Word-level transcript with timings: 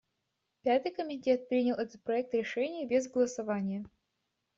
Пятый 0.63 0.91
комитет 0.91 1.47
принял 1.47 1.75
этот 1.75 2.01
проект 2.01 2.33
решения 2.33 2.87
без 2.87 3.07
голосования. 3.07 3.85